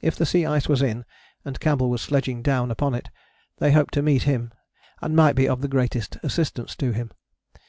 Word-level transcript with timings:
If 0.00 0.16
the 0.16 0.26
sea 0.26 0.44
ice 0.44 0.68
was 0.68 0.82
in, 0.82 1.04
and 1.44 1.60
Campbell 1.60 1.88
was 1.88 2.02
sledging 2.02 2.42
down 2.42 2.72
upon 2.72 2.96
it, 2.96 3.10
they 3.58 3.70
hoped 3.70 3.94
to 3.94 4.02
meet 4.02 4.24
him 4.24 4.50
and 5.00 5.14
might 5.14 5.36
be 5.36 5.48
of 5.48 5.60
the 5.60 5.68
greatest 5.68 6.16
assistance 6.24 6.74
to 6.74 6.90
him. 6.90 7.12